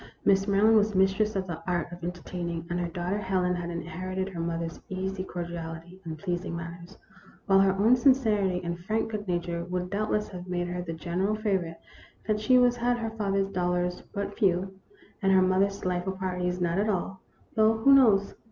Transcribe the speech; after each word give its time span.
Mrs. 0.25 0.47
Maryland 0.47 0.77
was 0.77 0.95
mistress 0.95 1.35
of 1.35 1.45
the 1.45 1.61
art 1.67 1.91
of 1.91 2.03
enter 2.03 2.23
taining, 2.23 2.65
and 2.71 2.79
her 2.79 2.87
daughter 2.87 3.19
Helen 3.19 3.53
had 3.53 3.69
inherited 3.69 4.29
her 4.29 4.39
mother's 4.39 4.81
easy 4.89 5.23
cordiality 5.23 6.01
and 6.03 6.17
pleasing 6.17 6.55
manners, 6.55 6.97
while 7.45 7.59
her 7.59 7.73
own 7.73 7.95
sincerity 7.95 8.61
and 8.63 8.79
frank 8.85 9.11
good 9.11 9.27
nature 9.27 9.63
would 9.63 9.91
doubtless 9.91 10.27
have 10.29 10.47
made 10.47 10.67
her 10.67 10.81
the 10.81 10.91
general 10.93 11.35
favor 11.35 11.67
ite 11.67 11.77
that 12.25 12.39
she 12.41 12.57
was 12.57 12.77
had 12.77 12.97
her 12.97 13.11
father's 13.11 13.49
dollars 13.49 13.97
been 14.01 14.07
but 14.11 14.35
few 14.39 14.73
and 15.21 15.33
her 15.33 15.41
mother's 15.43 15.79
delightful 15.81 16.13
parties 16.13 16.59
not 16.59 16.79
at 16.79 16.89
all; 16.89 17.21
though 17.53 17.77
who 17.77 17.93
knows 17.93 18.33